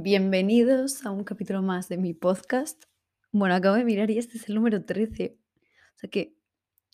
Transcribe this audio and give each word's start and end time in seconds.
Bienvenidos 0.00 1.04
a 1.04 1.10
un 1.10 1.24
capítulo 1.24 1.60
más 1.60 1.88
de 1.88 1.96
mi 1.96 2.14
podcast. 2.14 2.84
Bueno, 3.32 3.56
acabo 3.56 3.74
de 3.74 3.84
mirar 3.84 4.08
y 4.12 4.18
este 4.18 4.38
es 4.38 4.48
el 4.48 4.54
número 4.54 4.84
13. 4.84 5.36
O 5.96 5.98
sea 5.98 6.08
que 6.08 6.36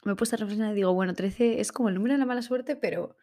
me 0.05 0.13
he 0.13 0.17
puesto 0.17 0.37
a 0.37 0.39
reflexionar 0.39 0.73
y 0.73 0.77
digo, 0.77 0.95
bueno, 0.95 1.13
13 1.13 1.61
es 1.61 1.71
como 1.71 1.91
el 1.91 1.97
número 1.97 2.15
de 2.15 2.19
la 2.19 2.25
mala 2.25 2.41
suerte, 2.41 2.77
pero 2.77 3.15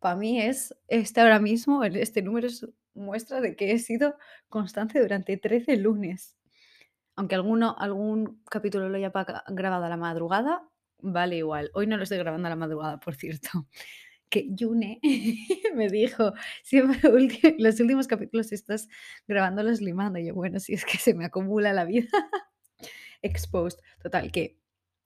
para 0.00 0.16
mí 0.16 0.40
es 0.40 0.74
este 0.88 1.20
ahora 1.20 1.38
mismo, 1.38 1.84
este 1.84 2.22
número 2.22 2.46
es 2.46 2.66
muestra 2.94 3.42
de 3.42 3.56
que 3.56 3.72
he 3.72 3.78
sido 3.78 4.16
constante 4.48 5.02
durante 5.02 5.36
13 5.36 5.76
lunes. 5.76 6.38
Aunque 7.14 7.34
alguno, 7.34 7.76
algún 7.78 8.42
capítulo 8.48 8.88
lo 8.88 8.96
haya 8.96 9.12
grabado 9.48 9.84
a 9.84 9.88
la 9.90 9.98
madrugada, 9.98 10.66
vale 11.00 11.36
igual. 11.36 11.70
Hoy 11.74 11.86
no 11.86 11.98
lo 11.98 12.04
estoy 12.04 12.16
grabando 12.16 12.46
a 12.46 12.50
la 12.50 12.56
madrugada, 12.56 13.00
por 13.00 13.14
cierto. 13.14 13.50
Que 14.28 14.46
Yune 14.50 15.00
me 15.74 15.88
dijo, 15.88 16.32
siempre 16.62 16.98
los 17.58 17.80
últimos 17.80 18.06
capítulos 18.08 18.52
estás 18.52 18.88
grabándolos 19.28 19.80
limando. 19.80 20.18
Y 20.18 20.26
yo, 20.26 20.34
bueno, 20.34 20.58
si 20.60 20.74
es 20.74 20.84
que 20.84 20.98
se 20.98 21.14
me 21.14 21.24
acumula 21.24 21.72
la 21.72 21.84
vida. 21.84 22.08
Exposed. 23.22 23.78
Total, 24.02 24.30
que 24.32 24.58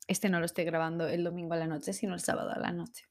este 0.08 0.28
no 0.28 0.40
lo 0.40 0.46
estoy 0.46 0.64
grabando 0.64 1.06
el 1.08 1.24
domingo 1.24 1.54
a 1.54 1.58
la 1.58 1.66
noche, 1.66 1.92
sino 1.92 2.14
el 2.14 2.20
sábado 2.20 2.50
a 2.50 2.58
la 2.58 2.72
noche. 2.72 3.06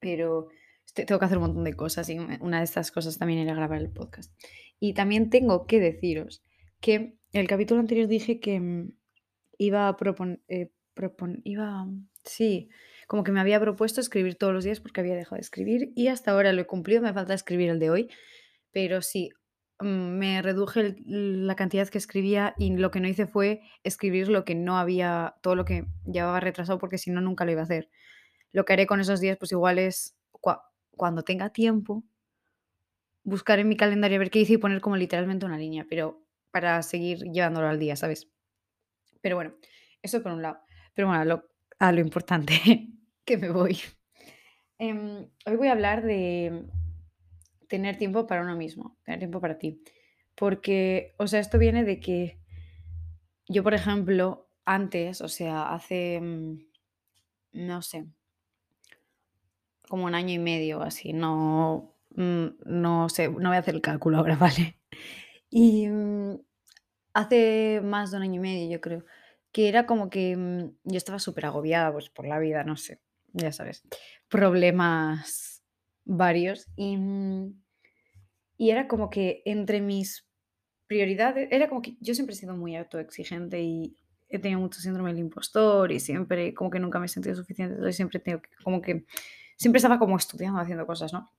Pero 0.00 0.48
este- 0.86 1.04
tengo 1.04 1.18
que 1.18 1.26
hacer 1.26 1.38
un 1.38 1.44
montón 1.44 1.64
de 1.64 1.74
cosas 1.74 2.08
y 2.08 2.18
una 2.40 2.58
de 2.58 2.64
estas 2.64 2.90
cosas 2.90 3.18
también 3.18 3.40
era 3.40 3.54
grabar 3.54 3.80
el 3.80 3.90
podcast. 3.90 4.32
Y 4.80 4.94
también 4.94 5.30
tengo 5.30 5.66
que 5.66 5.78
deciros 5.78 6.42
que 6.80 7.16
el 7.32 7.46
capítulo 7.46 7.80
anterior 7.80 8.08
dije 8.08 8.40
que 8.40 8.58
mm, 8.58 8.92
iba 9.58 9.88
a 9.88 9.96
proponer, 9.96 10.40
iba, 11.44 11.86
sí, 12.24 12.70
como 13.10 13.24
que 13.24 13.32
me 13.32 13.40
había 13.40 13.58
propuesto 13.60 14.00
escribir 14.00 14.36
todos 14.36 14.54
los 14.54 14.62
días 14.64 14.78
porque 14.80 15.00
había 15.00 15.16
dejado 15.16 15.36
de 15.36 15.40
escribir 15.42 15.92
y 15.96 16.06
hasta 16.08 16.30
ahora 16.30 16.52
lo 16.52 16.62
he 16.62 16.66
cumplido, 16.66 17.02
me 17.02 17.12
falta 17.12 17.34
escribir 17.34 17.68
el 17.70 17.80
de 17.80 17.90
hoy, 17.90 18.08
pero 18.72 19.02
sí, 19.02 19.30
mm, 19.80 19.86
me 20.18 20.42
reduje 20.42 20.80
el- 20.80 21.46
la 21.46 21.56
cantidad 21.56 21.88
que 21.88 21.98
escribía 21.98 22.54
y 22.58 22.76
lo 22.76 22.90
que 22.92 23.00
no 23.00 23.08
hice 23.08 23.26
fue 23.26 23.62
escribir 23.84 24.28
lo 24.28 24.44
que 24.44 24.54
no 24.54 24.78
había, 24.78 25.36
todo 25.42 25.56
lo 25.56 25.64
que 25.66 25.86
llevaba 26.06 26.40
retrasado 26.40 26.78
porque 26.78 26.98
si 26.98 27.10
no, 27.10 27.20
nunca 27.22 27.44
lo 27.46 27.52
iba 27.52 27.62
a 27.62 27.64
hacer. 27.64 27.90
Lo 28.52 28.64
que 28.66 28.74
haré 28.74 28.86
con 28.86 29.00
esos 29.00 29.20
días, 29.20 29.38
pues 29.38 29.52
igual 29.52 29.78
es 29.80 30.16
cua- 30.32 30.62
cuando 30.96 31.22
tenga 31.24 31.50
tiempo, 31.52 32.04
buscar 33.24 33.58
en 33.58 33.68
mi 33.68 33.76
calendario 33.76 34.16
a 34.16 34.18
ver 34.20 34.30
qué 34.30 34.40
hice 34.40 34.54
y 34.54 34.58
poner 34.58 34.80
como 34.80 34.96
literalmente 34.96 35.46
una 35.46 35.58
línea, 35.58 35.86
pero 35.88 36.22
para 36.50 36.82
seguir 36.82 37.18
llevándolo 37.32 37.68
al 37.68 37.78
día, 37.78 37.96
¿sabes? 37.96 38.28
Pero 39.22 39.36
bueno, 39.36 39.54
eso 40.02 40.22
por 40.22 40.32
un 40.32 40.42
lado. 40.42 40.60
Pero 40.94 41.08
bueno, 41.08 41.24
lo, 41.24 41.44
a 41.78 41.92
lo 41.92 42.00
importante, 42.00 42.54
que 43.30 43.38
me 43.38 43.50
voy. 43.50 43.78
Em, 44.82 45.28
hoy 45.44 45.56
voy 45.56 45.68
a 45.68 45.72
hablar 45.72 46.02
de 46.02 46.64
tener 47.68 47.98
tiempo 47.98 48.26
para 48.26 48.40
uno 48.40 48.56
mismo, 48.56 48.96
tener 49.04 49.18
tiempo 49.20 49.38
para 49.38 49.58
ti. 49.58 49.82
Porque, 50.34 51.14
o 51.18 51.26
sea, 51.26 51.38
esto 51.38 51.58
viene 51.58 51.84
de 51.84 52.00
que 52.00 52.38
yo, 53.46 53.62
por 53.62 53.74
ejemplo, 53.74 54.48
antes, 54.64 55.20
o 55.20 55.28
sea, 55.28 55.74
hace, 55.74 56.18
mm, 56.18 56.60
no 57.52 57.82
sé, 57.82 58.06
como 59.86 60.06
un 60.06 60.14
año 60.14 60.32
y 60.32 60.38
medio 60.38 60.80
así, 60.80 61.12
no, 61.12 61.94
mm, 62.16 62.46
no 62.64 63.10
sé, 63.10 63.28
no 63.28 63.50
voy 63.50 63.56
a 63.56 63.60
hacer 63.60 63.74
el 63.74 63.82
cálculo 63.82 64.16
ahora, 64.16 64.36
¿vale? 64.40 64.78
Y 65.50 65.88
mm, 65.88 66.40
hace 67.12 67.82
más 67.84 68.10
de 68.10 68.16
un 68.16 68.22
año 68.22 68.36
y 68.36 68.44
medio, 68.44 68.70
yo 68.70 68.80
creo, 68.80 69.04
que 69.52 69.68
era 69.68 69.84
como 69.84 70.08
que 70.08 70.70
yo 70.84 70.96
estaba 70.96 71.18
súper 71.18 71.44
agobiada 71.44 71.92
pues, 71.92 72.08
por 72.08 72.26
la 72.26 72.38
vida, 72.38 72.64
no 72.64 72.78
sé, 72.78 73.02
ya 73.32 73.52
sabes, 73.52 73.82
problemas 74.28 75.62
varios. 76.04 76.66
Y, 76.76 76.96
mm, 76.96 77.60
y 78.56 78.70
era 78.70 78.88
como 78.88 79.10
que 79.10 79.42
entre 79.44 79.80
mis 79.80 80.26
prioridades, 80.86 81.48
era 81.50 81.68
como 81.68 81.82
que 81.82 81.96
yo 82.00 82.14
siempre 82.14 82.34
he 82.34 82.38
sido 82.38 82.56
muy 82.56 82.76
autoexigente 82.76 83.62
y 83.62 83.96
he 84.28 84.38
tenido 84.38 84.60
mucho 84.60 84.80
síndrome 84.80 85.10
del 85.10 85.20
impostor 85.20 85.92
y 85.92 86.00
siempre 86.00 86.54
como 86.54 86.70
que 86.70 86.80
nunca 86.80 86.98
me 86.98 87.06
he 87.06 87.08
sentido 87.08 87.34
suficiente, 87.34 87.74
entonces 87.74 87.96
siempre 87.96 88.20
tengo 88.20 88.42
que, 88.42 88.50
como 88.62 88.80
que, 88.80 89.04
siempre 89.56 89.78
estaba 89.78 89.98
como 89.98 90.16
estudiando, 90.16 90.58
haciendo 90.60 90.86
cosas, 90.86 91.12
¿no? 91.12 91.30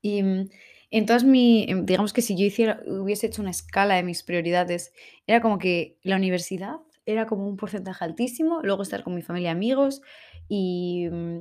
Y, 0.00 0.22
mm, 0.22 0.48
entonces 0.90 1.28
mi 1.28 1.64
em, 1.68 1.84
digamos 1.86 2.12
que 2.12 2.22
si 2.22 2.36
yo 2.36 2.46
hiciera 2.46 2.80
hubiese 2.86 3.26
hecho 3.26 3.42
una 3.42 3.50
escala 3.50 3.96
de 3.96 4.02
mis 4.02 4.22
prioridades, 4.22 4.92
era 5.26 5.40
como 5.40 5.58
que 5.58 5.98
la 6.02 6.16
universidad 6.16 6.76
era 7.06 7.26
como 7.26 7.46
un 7.48 7.56
porcentaje 7.56 8.04
altísimo, 8.04 8.60
luego 8.62 8.82
estar 8.82 9.02
con 9.04 9.14
mi 9.14 9.22
familia 9.22 9.50
amigos 9.52 10.02
y, 10.48 11.08
mm, 11.10 11.40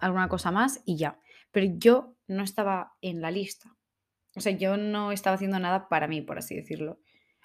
alguna 0.00 0.28
cosa 0.28 0.50
más 0.50 0.82
y 0.84 0.96
ya. 0.96 1.18
Pero 1.52 1.66
yo 1.78 2.16
no 2.26 2.42
estaba 2.42 2.94
en 3.00 3.20
la 3.20 3.30
lista. 3.30 3.76
O 4.36 4.40
sea, 4.40 4.52
yo 4.52 4.76
no 4.76 5.12
estaba 5.12 5.36
haciendo 5.36 5.58
nada 5.60 5.88
para 5.88 6.08
mí, 6.08 6.20
por 6.22 6.38
así 6.38 6.56
decirlo. 6.56 7.00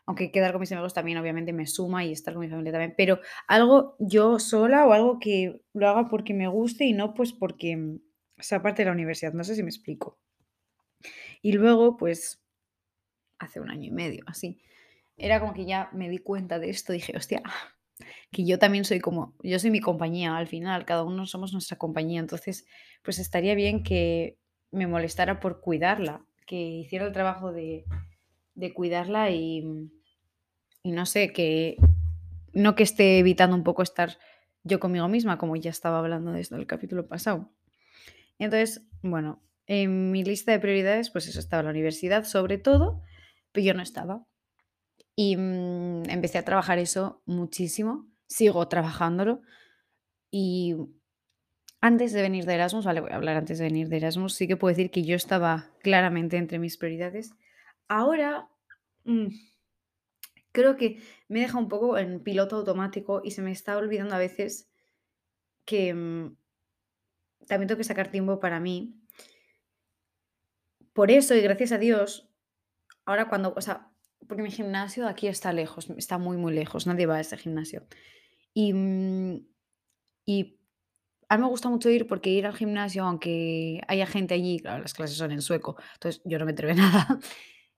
Aunque 0.05 0.31
quedar 0.31 0.51
con 0.53 0.61
mis 0.61 0.71
amigos 0.71 0.93
también, 0.95 1.19
obviamente, 1.19 1.53
me 1.53 1.67
suma 1.67 2.03
y 2.05 2.11
estar 2.11 2.33
con 2.33 2.41
mi 2.41 2.49
familia 2.49 2.71
también, 2.71 2.95
pero 2.97 3.19
algo 3.47 3.95
yo 3.99 4.39
sola 4.39 4.87
o 4.87 4.93
algo 4.93 5.19
que 5.19 5.61
lo 5.73 5.87
haga 5.87 6.09
porque 6.09 6.33
me 6.33 6.47
guste 6.47 6.85
y 6.85 6.93
no, 6.93 7.13
pues, 7.13 7.33
porque, 7.33 7.77
mm, 7.77 7.99
sea 8.39 8.61
parte 8.63 8.81
de 8.83 8.87
la 8.87 8.93
universidad. 8.93 9.33
No 9.33 9.43
sé 9.43 9.55
si 9.55 9.63
me 9.63 9.69
explico. 9.69 10.19
Y 11.41 11.53
luego, 11.53 11.97
pues, 11.97 12.41
hace 13.39 13.59
un 13.59 13.69
año 13.69 13.87
y 13.87 13.91
medio, 13.91 14.23
así, 14.27 14.61
era 15.19 15.39
como 15.39 15.53
que 15.53 15.65
ya 15.65 15.89
me 15.93 16.09
di 16.09 16.19
cuenta 16.19 16.59
de 16.59 16.69
esto, 16.69 16.93
dije: 16.93 17.13
"Hostia, 17.17 17.41
que 18.31 18.45
yo 18.45 18.59
también 18.59 18.85
soy 18.85 18.99
como 18.99 19.35
yo 19.43 19.59
soy 19.59 19.71
mi 19.71 19.81
compañía 19.81 20.37
al 20.37 20.47
final, 20.47 20.85
cada 20.85 21.03
uno 21.03 21.25
somos 21.27 21.53
nuestra 21.53 21.77
compañía". 21.77 22.19
Entonces, 22.21 22.65
pues, 23.03 23.19
estaría 23.19 23.55
bien 23.55 23.83
que 23.83 24.37
me 24.71 24.87
molestara 24.87 25.39
por 25.39 25.61
cuidarla, 25.61 26.25
que 26.47 26.57
hiciera 26.57 27.05
el 27.05 27.13
trabajo 27.13 27.51
de 27.51 27.85
de 28.55 28.73
cuidarla 28.73 29.31
y, 29.31 29.63
y 30.83 30.91
no 30.91 31.05
sé, 31.05 31.33
que 31.33 31.77
no 32.53 32.75
que 32.75 32.83
esté 32.83 33.19
evitando 33.19 33.55
un 33.55 33.63
poco 33.63 33.83
estar 33.83 34.17
yo 34.63 34.79
conmigo 34.79 35.07
misma, 35.07 35.37
como 35.37 35.55
ya 35.55 35.69
estaba 35.69 35.99
hablando 35.99 36.31
de 36.31 36.41
esto 36.41 36.55
en 36.55 36.61
el 36.61 36.67
capítulo 36.67 37.07
pasado. 37.07 37.51
Entonces, 38.39 38.87
bueno, 39.03 39.43
en 39.67 40.11
mi 40.11 40.23
lista 40.23 40.51
de 40.53 40.59
prioridades, 40.59 41.09
pues 41.11 41.27
eso, 41.27 41.39
estaba 41.39 41.63
la 41.63 41.71
universidad 41.71 42.25
sobre 42.25 42.57
todo, 42.57 43.03
pero 43.51 43.65
yo 43.65 43.75
no 43.75 43.83
estaba. 43.83 44.25
Y, 45.21 45.35
mm, 45.35 46.09
empecé 46.09 46.37
a 46.37 46.45
trabajar 46.45 46.79
eso 46.79 47.21
muchísimo, 47.25 48.07
sigo 48.27 48.69
trabajándolo 48.69 49.41
y 50.31 50.77
antes 51.81 52.13
de 52.13 52.21
venir 52.21 52.45
de 52.45 52.53
Erasmus, 52.53 52.85
vale, 52.85 53.01
voy 53.01 53.11
a 53.11 53.17
hablar 53.17 53.35
antes 53.35 53.57
de 53.57 53.65
venir 53.65 53.89
de 53.89 53.97
Erasmus, 53.97 54.33
sí 54.33 54.47
que 54.47 54.55
puedo 54.55 54.73
decir 54.73 54.91
que 54.91 55.03
yo 55.03 55.17
estaba 55.17 55.71
claramente 55.81 56.37
entre 56.37 56.57
mis 56.57 56.77
prioridades. 56.77 57.33
Ahora, 57.89 58.47
mm, 59.03 59.27
creo 60.53 60.77
que 60.77 61.01
me 61.27 61.41
deja 61.41 61.57
un 61.57 61.67
poco 61.67 61.97
en 61.97 62.21
piloto 62.23 62.55
automático 62.55 63.19
y 63.21 63.31
se 63.31 63.41
me 63.41 63.51
está 63.51 63.77
olvidando 63.77 64.15
a 64.15 64.19
veces 64.19 64.69
que, 65.65 65.93
mm, 65.93 66.37
también 67.45 67.67
tengo 67.67 67.77
que 67.79 67.83
sacar 67.83 68.09
tiempo 68.09 68.39
para 68.39 68.61
mí. 68.61 68.95
Por 70.93 71.11
eso, 71.11 71.35
y 71.35 71.41
gracias 71.41 71.73
a 71.73 71.77
Dios, 71.77 72.29
ahora 73.03 73.27
cuando, 73.27 73.53
o 73.57 73.61
sea, 73.61 73.89
porque 74.29 74.43
mi 74.43 74.51
gimnasio 74.51 75.07
aquí 75.07 75.27
está 75.27 75.51
lejos, 75.51 75.89
está 75.97 76.19
muy, 76.19 76.37
muy 76.37 76.53
lejos, 76.53 76.85
nadie 76.85 77.07
va 77.07 77.15
a 77.15 77.19
ese 77.19 77.35
gimnasio. 77.35 77.87
Y, 78.53 78.73
mm, 78.73 79.47
y 80.27 80.59
a 81.29 81.37
mí 81.37 81.43
me 81.43 81.49
gusta 81.49 81.69
mucho 81.69 81.89
ir 81.89 82.07
porque 82.07 82.29
ir 82.29 82.45
al 82.45 82.55
gimnasio, 82.55 83.03
aunque 83.05 83.81
haya 83.87 84.05
gente 84.05 84.35
allí, 84.35 84.59
claro, 84.59 84.83
las 84.83 84.93
clases 84.93 85.17
son 85.17 85.31
en 85.31 85.41
sueco, 85.41 85.77
entonces 85.95 86.21
yo 86.25 86.37
no 86.37 86.45
me 86.45 86.51
enteré 86.51 86.75
nada. 86.75 87.19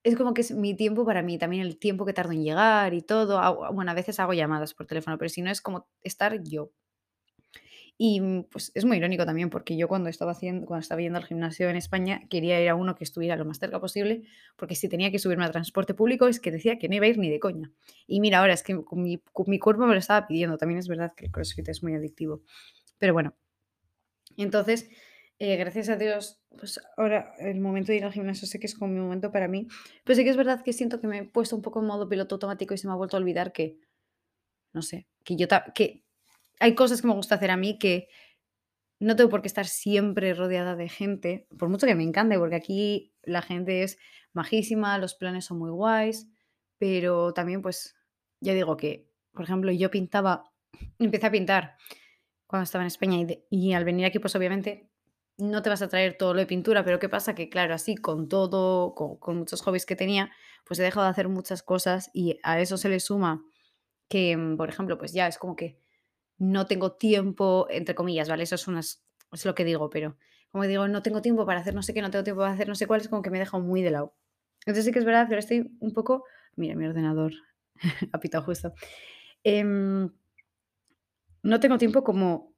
Es 0.04 0.18
como 0.18 0.34
que 0.34 0.42
es 0.42 0.52
mi 0.52 0.76
tiempo 0.76 1.06
para 1.06 1.22
mí, 1.24 1.38
también 1.38 1.64
el 1.64 1.78
tiempo 1.80 2.06
que 2.06 2.14
tardo 2.14 2.34
en 2.34 2.44
llegar 2.44 2.94
y 2.94 3.02
todo. 3.02 3.72
Bueno, 3.74 3.92
a 3.92 3.94
veces 3.94 4.20
hago 4.20 4.34
llamadas 4.34 4.74
por 4.74 4.88
teléfono, 4.88 5.18
pero 5.18 5.30
si 5.30 5.42
no 5.42 5.52
es 5.52 5.62
como 5.62 5.88
estar 6.04 6.44
yo. 6.44 6.72
Y, 8.04 8.20
mm, 8.20 8.46
pues, 8.46 8.72
es 8.74 8.84
muy 8.84 8.98
irónico 8.98 9.28
también, 9.28 9.52
porque 9.52 9.78
yo 9.78 9.88
cuando 9.88 10.10
estaba 10.10 10.32
haciendo 10.32 10.66
cuando 10.66 10.82
estaba 10.82 11.02
yendo 11.02 11.20
al 11.20 11.24
gimnasio 11.24 11.70
en 11.70 11.76
España, 11.76 12.24
quería 12.32 12.60
ir 12.60 12.68
a 12.68 12.74
uno 12.74 12.96
que 12.96 13.04
estuviera 13.04 13.36
lo 13.36 13.46
más 13.46 13.60
cerca 13.60 13.80
posible, 13.80 14.24
porque 14.56 14.74
si 14.74 14.90
tenía 14.90 15.12
que 15.12 15.20
subirme 15.20 15.46
al 15.46 15.52
transporte 15.52 15.94
público, 15.94 16.28
es 16.28 16.40
que 16.40 16.50
decía 16.50 16.80
que 16.80 16.90
no 16.90 16.96
iba 16.96 17.06
a 17.06 17.10
ir 17.10 17.20
ni 17.20 17.30
de 17.30 17.40
coña. 17.40 17.72
Y 18.08 18.20
mira, 18.20 18.40
ahora 18.40 18.54
es 18.54 18.64
que 18.64 18.74
mi 18.74 19.60
cuerpo 19.60 19.86
me 19.86 19.94
lo 19.94 20.00
estaba 20.00 20.26
pidiendo. 20.26 20.58
También 20.58 20.80
es 20.80 20.88
verdad 20.88 21.14
que 21.16 21.26
el 21.26 21.32
CrossFit 21.32 21.70
es 21.70 21.84
muy 21.84 21.94
adictivo. 21.94 22.42
Pero 22.98 23.14
bueno, 23.14 23.36
entonces, 24.36 24.90
eh, 25.38 25.58
gracias 25.58 25.90
a 25.90 25.96
Dios, 25.96 26.42
pues, 26.58 26.82
ahora 26.98 27.36
el 27.38 27.60
momento 27.60 27.92
de 27.92 28.00
ir 28.00 28.06
al 28.06 28.14
gimnasio 28.14 28.48
sé 28.48 28.60
que 28.60 28.66
es 28.66 28.74
como 28.74 28.92
mi 28.92 29.00
momento 29.00 29.32
para 29.32 29.48
mí, 29.48 29.68
pero 30.04 30.16
sí 30.16 30.24
que 30.24 30.32
es 30.32 30.38
verdad 30.38 30.64
que 30.64 30.74
siento 30.74 31.00
que 31.00 31.06
me 31.06 31.20
he 31.20 31.24
puesto 31.26 31.56
un 31.56 31.62
poco 31.62 31.82
en 31.82 31.86
modo 31.86 32.10
piloto 32.10 32.34
automático 32.34 32.74
y 32.74 32.80
se 32.80 32.88
me 32.88 32.94
ha 32.94 32.96
vuelto 32.96 33.16
a 33.16 33.20
olvidar 33.20 33.52
que, 33.52 33.78
no 34.74 34.82
sé, 34.82 35.06
que 35.24 35.36
yo 35.36 35.48
que 35.76 36.01
hay 36.62 36.76
cosas 36.76 37.02
que 37.02 37.08
me 37.08 37.14
gusta 37.16 37.36
hacer 37.36 37.50
a 37.52 37.58
mí 37.58 37.80
que 37.80 38.08
no 39.00 39.16
tengo 39.16 39.32
por 39.32 39.42
qué 39.42 39.48
estar 39.48 39.66
siempre 39.66 40.36
rodeada 40.36 40.76
de 40.76 40.88
gente, 40.88 41.48
por 41.58 41.70
mucho 41.70 41.88
que 41.88 41.96
me 41.96 42.04
encante, 42.04 42.38
porque 42.38 42.56
aquí 42.56 43.16
la 43.24 43.42
gente 43.42 43.82
es 43.82 43.98
majísima, 44.32 45.00
los 45.00 45.16
planes 45.16 45.46
son 45.46 45.58
muy 45.58 45.72
guays, 45.72 46.28
pero 46.78 47.34
también, 47.34 47.64
pues, 47.64 47.96
ya 48.42 48.54
digo 48.54 48.78
que, 48.78 49.10
por 49.34 49.44
ejemplo, 49.44 49.72
yo 49.72 49.90
pintaba, 49.90 50.54
empecé 51.00 51.26
a 51.26 51.32
pintar 51.32 51.78
cuando 52.46 52.64
estaba 52.64 52.84
en 52.84 52.88
España 52.88 53.18
y, 53.50 53.74
al 53.74 53.84
venir 53.84 54.06
aquí, 54.06 54.20
pues 54.20 54.36
obviamente 54.36 54.88
no 55.38 55.64
te 55.64 55.70
vas 55.70 55.82
a 55.82 55.90
traer 55.90 56.16
todo 56.16 56.36
lo 56.36 56.40
de 56.42 56.46
pintura, 56.46 56.84
pero 56.84 57.00
¿qué 57.00 57.10
pasa? 57.10 57.34
Que 57.34 57.50
claro, 57.50 57.74
así 57.74 57.96
con 57.96 58.30
todo, 58.30 58.94
con, 58.94 59.16
con 59.18 59.38
muchos 59.38 59.64
hobbies 59.64 59.88
que 59.88 59.96
tenía, 59.96 60.32
pues 60.64 60.80
he 60.80 60.84
dejado 60.84 61.06
de 61.06 61.12
hacer 61.12 61.28
muchas 61.28 61.64
cosas 61.64 62.12
y 62.14 62.40
a 62.44 62.60
eso 62.60 62.78
se 62.78 62.90
le 62.90 63.00
suma 63.00 63.44
que, 64.10 64.38
por 64.58 64.70
ejemplo, 64.70 65.00
pues 65.00 65.14
ya 65.14 65.28
es 65.28 65.40
como 65.40 65.56
que 65.56 65.80
no 66.42 66.66
tengo 66.66 66.94
tiempo, 66.94 67.68
entre 67.70 67.94
comillas, 67.94 68.28
¿vale? 68.28 68.44
Eso 68.44 68.56
es, 68.56 68.68
unas, 68.68 69.06
lo 69.46 69.54
que 69.54 69.64
digo, 69.64 69.92
pero 69.92 70.18
como 70.50 70.64
digo, 70.64 70.88
no 70.88 71.04
tengo 71.04 71.22
tiempo 71.22 71.46
para 71.46 71.60
hacer 71.60 71.76
no 71.76 71.84
sé 71.84 71.94
qué, 71.94 72.02
no 72.02 72.10
tengo 72.10 72.24
tiempo 72.24 72.42
para 72.42 72.54
hacer 72.54 72.68
no 72.68 72.74
sé 72.74 72.88
cuál, 72.88 73.00
es 73.00 73.10
como 73.10 73.22
que 73.22 73.30
me 73.30 73.40
he 73.40 73.60
muy 73.60 73.84
de 73.84 73.92
lado. 73.92 74.16
Entonces 74.62 74.86
sí 74.86 74.92
que 74.92 74.98
es 74.98 75.06
verdad 75.06 75.22
ahora 75.26 75.38
estoy 75.38 75.72
un 75.80 75.94
poco... 75.94 76.26
Mira, 76.56 76.76
mi 76.76 76.88
ordenador 76.88 77.32
ha 78.12 78.20
pitado 78.20 78.44
justo. 78.44 78.74
Em, 79.44 80.10
no 81.44 81.60
tengo 81.60 81.78
tiempo 81.78 82.04
como 82.04 82.56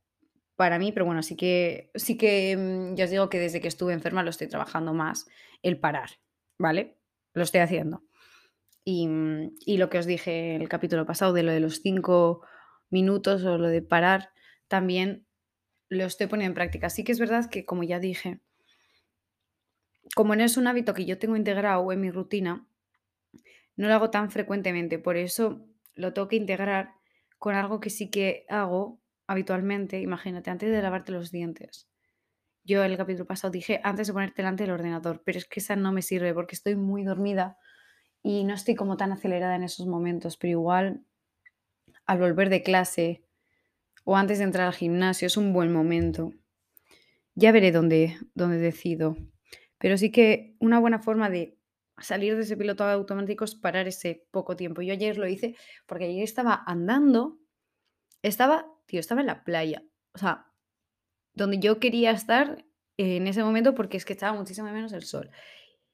para 0.56 0.80
mí, 0.80 0.94
pero 0.94 1.06
bueno, 1.06 1.22
sí 1.22 1.36
que, 1.36 1.92
sí 1.94 2.18
que 2.18 2.56
mm, 2.58 2.96
ya 2.96 3.04
os 3.04 3.12
digo 3.12 3.30
que 3.30 3.40
desde 3.40 3.60
que 3.60 3.68
estuve 3.68 3.92
enferma 3.92 4.24
lo 4.24 4.30
estoy 4.30 4.48
trabajando 4.48 4.94
más, 4.94 5.28
el 5.62 5.78
parar, 5.78 6.10
¿vale? 6.58 6.98
Lo 7.34 7.44
estoy 7.44 7.60
haciendo. 7.60 8.02
Y, 8.86 9.08
mm, 9.08 9.56
y 9.66 9.76
lo 9.76 9.90
que 9.90 9.98
os 10.00 10.06
dije 10.06 10.56
en 10.56 10.62
el 10.62 10.70
capítulo 10.70 11.06
pasado 11.06 11.34
de 11.34 11.44
lo 11.44 11.52
de 11.52 11.60
los 11.60 11.82
cinco 11.82 12.44
minutos 12.94 13.44
o 13.44 13.58
lo 13.58 13.68
de 13.68 13.82
parar, 13.82 14.30
también 14.70 15.26
lo 15.90 16.06
estoy 16.06 16.28
poniendo 16.28 16.52
en 16.52 16.56
práctica. 16.56 16.90
Sí 16.90 17.04
que 17.04 17.12
es 17.12 17.20
verdad 17.20 17.50
que, 17.50 17.66
como 17.66 17.84
ya 17.84 18.00
dije, 18.00 18.40
como 20.16 20.36
no 20.36 20.44
es 20.44 20.58
un 20.58 20.68
hábito 20.68 20.94
que 20.94 21.06
yo 21.06 21.18
tengo 21.18 21.36
integrado 21.36 21.92
en 21.92 22.00
mi 22.00 22.12
rutina, 22.12 22.68
no 23.76 23.88
lo 23.88 23.94
hago 23.94 24.10
tan 24.10 24.32
frecuentemente. 24.32 25.00
Por 25.00 25.18
eso 25.18 25.68
lo 25.96 26.14
tengo 26.14 26.28
que 26.28 26.36
integrar 26.36 26.94
con 27.38 27.56
algo 27.56 27.80
que 27.80 27.90
sí 27.90 28.10
que 28.10 28.46
hago 28.50 29.02
habitualmente. 29.28 30.00
Imagínate, 30.00 30.52
antes 30.52 30.72
de 30.72 30.82
lavarte 30.82 31.12
los 31.12 31.32
dientes. 31.32 31.90
Yo 32.64 32.84
el 32.84 32.96
capítulo 32.96 33.26
pasado 33.26 33.52
dije 33.52 33.82
antes 33.84 34.08
de 34.08 34.14
ponerte 34.14 34.42
delante 34.42 34.64
del 34.64 34.72
ordenador, 34.72 35.22
pero 35.26 35.38
es 35.38 35.46
que 35.46 35.60
esa 35.60 35.76
no 35.76 35.92
me 35.92 36.02
sirve 36.02 36.34
porque 36.34 36.56
estoy 36.56 36.76
muy 36.76 37.04
dormida 37.04 37.58
y 38.22 38.46
no 38.46 38.54
estoy 38.54 38.76
como 38.76 38.96
tan 38.96 39.12
acelerada 39.12 39.56
en 39.56 39.64
esos 39.64 39.86
momentos, 39.86 40.38
pero 40.38 40.52
igual 40.52 41.04
al 42.06 42.20
volver 42.20 42.50
de 42.50 42.64
clase 42.64 43.24
o 44.04 44.18
antes 44.18 44.38
de 44.38 44.44
entrar 44.46 44.68
al 44.68 44.74
gimnasio 44.74 45.28
es 45.28 45.38
un 45.38 45.54
buen 45.54 45.72
momento. 45.72 46.34
Ya 47.36 47.52
veré 47.52 47.72
dónde, 47.72 48.18
dónde 48.36 48.58
decido. 48.58 49.18
Pero 49.78 49.98
sí 49.98 50.12
que 50.12 50.56
una 50.60 50.80
buena 50.80 51.00
forma 51.00 51.30
de 51.30 51.58
salir 52.00 52.36
de 52.36 52.44
ese 52.44 52.58
piloto 52.58 52.84
automático 52.84 53.46
es 53.46 53.56
parar 53.56 53.88
ese 53.88 54.28
poco 54.32 54.56
tiempo. 54.56 54.82
Yo 54.82 54.94
ayer 54.94 55.18
lo 55.18 55.28
hice 55.28 55.56
porque 55.86 56.06
ayer 56.06 56.24
estaba 56.24 56.64
andando, 56.66 57.40
estaba, 58.22 58.66
tío, 58.86 59.00
estaba 59.00 59.22
en 59.22 59.28
la 59.28 59.44
playa. 59.44 59.84
O 60.14 60.18
sea, 60.18 60.48
donde 61.34 61.60
yo 61.60 61.80
quería 61.80 62.12
estar 62.12 62.66
en 62.98 63.28
ese 63.28 63.44
momento 63.44 63.74
porque 63.74 63.98
es 63.98 64.06
que 64.06 64.14
estaba 64.14 64.38
muchísimo 64.38 64.72
menos 64.72 64.94
el 64.94 65.04
sol. 65.04 65.32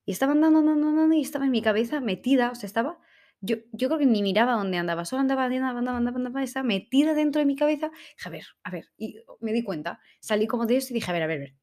Y 0.06 0.12
estaba 0.12 0.32
andando, 0.34 0.60
andando, 0.60 0.88
andando 0.88 1.16
y 1.16 1.22
estaba 1.22 1.46
en 1.46 1.52
mi 1.52 1.62
cabeza 1.62 2.00
metida, 2.02 2.52
o 2.52 2.56
sea, 2.56 2.68
estaba, 2.68 3.00
yo, 3.42 3.58
yo 3.72 3.88
creo 3.88 4.00
que 4.00 4.06
ni 4.06 4.22
miraba 4.22 4.54
dónde 4.54 4.78
andaba, 4.78 5.06
solo 5.06 5.22
andaba, 5.22 5.46
andaba, 5.46 5.80
andaba, 5.80 5.98
andaba, 5.98 6.18
andaba, 6.18 6.44
estaba 6.44 6.64
metida 6.64 7.14
dentro 7.14 7.40
de 7.40 7.46
mi 7.46 7.56
cabeza. 7.56 7.90
Dije, 8.18 8.28
a 8.28 8.30
ver, 8.30 8.46
a 8.64 8.72
ver, 8.72 8.86
y 8.98 9.16
me 9.40 9.54
di 9.54 9.64
cuenta, 9.64 10.00
salí 10.20 10.48
como 10.48 10.66
de 10.66 10.78
eso 10.78 10.92
y 10.92 10.96
dije, 10.96 11.10
a 11.10 11.14
ver, 11.14 11.24
a 11.24 11.28
ver, 11.28 11.38
a 11.38 11.40
ver, 11.42 11.56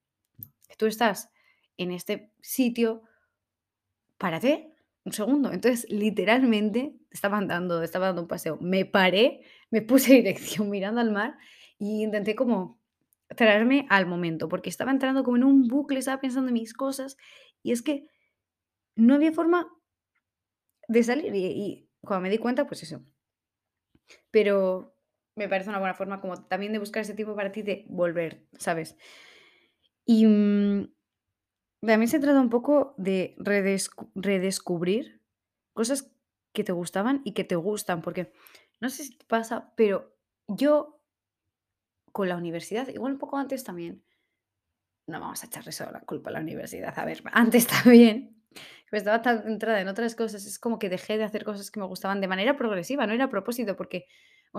tú 0.78 0.86
estás 0.86 1.30
en 1.76 1.92
este 1.92 2.32
sitio, 2.40 3.02
párate 4.18 4.72
un 5.04 5.12
segundo. 5.12 5.52
Entonces, 5.52 5.86
literalmente, 5.90 6.96
estaba 7.10 7.38
andando, 7.38 7.82
estaba 7.82 8.06
dando 8.06 8.22
un 8.22 8.28
paseo, 8.28 8.58
me 8.60 8.84
paré, 8.84 9.42
me 9.70 9.82
puse 9.82 10.14
dirección 10.14 10.70
mirando 10.70 11.00
al 11.00 11.12
mar 11.12 11.36
y 11.78 12.02
intenté 12.02 12.34
como 12.34 12.80
traerme 13.36 13.86
al 13.90 14.06
momento, 14.06 14.48
porque 14.48 14.70
estaba 14.70 14.92
entrando 14.92 15.24
como 15.24 15.36
en 15.36 15.44
un 15.44 15.68
bucle, 15.68 15.98
estaba 15.98 16.20
pensando 16.20 16.48
en 16.48 16.54
mis 16.54 16.74
cosas 16.74 17.16
y 17.62 17.72
es 17.72 17.82
que 17.82 18.08
no 18.94 19.14
había 19.14 19.32
forma 19.32 19.68
de 20.88 21.02
salir 21.02 21.34
y, 21.34 21.90
cuando 22.00 22.22
me 22.22 22.30
di 22.30 22.38
cuenta, 22.38 22.66
pues 22.66 22.82
eso. 22.82 23.02
Pero 24.30 24.96
me 25.34 25.48
parece 25.48 25.70
una 25.70 25.78
buena 25.78 25.94
forma 25.94 26.20
como 26.20 26.44
también 26.44 26.72
de 26.72 26.78
buscar 26.78 27.02
ese 27.02 27.14
tiempo 27.14 27.34
para 27.34 27.52
ti 27.52 27.62
de 27.62 27.84
volver, 27.88 28.46
¿sabes? 28.58 28.96
Y 30.04 30.26
mm, 30.26 30.88
también 31.80 32.08
se 32.08 32.20
trata 32.20 32.40
un 32.40 32.50
poco 32.50 32.94
de 32.98 33.36
redescu- 33.38 34.10
redescubrir 34.14 35.22
cosas 35.74 36.10
que 36.52 36.64
te 36.64 36.72
gustaban 36.72 37.22
y 37.24 37.32
que 37.32 37.44
te 37.44 37.56
gustan, 37.56 38.02
porque 38.02 38.32
no 38.80 38.88
sé 38.88 39.04
si 39.04 39.18
te 39.18 39.24
pasa, 39.26 39.72
pero 39.76 40.16
yo 40.48 41.00
con 42.12 42.28
la 42.28 42.36
universidad, 42.36 42.88
igual 42.88 43.12
un 43.12 43.18
poco 43.18 43.36
antes 43.36 43.62
también, 43.62 44.02
no 45.06 45.20
vamos 45.20 45.42
a 45.42 45.46
echarle 45.46 45.72
solo 45.72 45.92
la 45.92 46.00
culpa 46.00 46.30
a 46.30 46.32
la 46.34 46.40
universidad, 46.40 46.98
a 46.98 47.04
ver, 47.04 47.22
antes 47.32 47.66
también, 47.84 48.35
estaba 48.92 49.22
tan 49.22 49.42
centrada 49.42 49.80
en 49.80 49.88
otras 49.88 50.14
cosas, 50.14 50.46
es 50.46 50.58
como 50.58 50.78
que 50.78 50.88
dejé 50.88 51.18
de 51.18 51.24
hacer 51.24 51.44
cosas 51.44 51.70
que 51.70 51.80
me 51.80 51.86
gustaban 51.86 52.20
de 52.20 52.28
manera 52.28 52.56
progresiva, 52.56 53.06
no 53.06 53.12
era 53.12 53.24
a 53.24 53.30
propósito, 53.30 53.76
porque, 53.76 54.06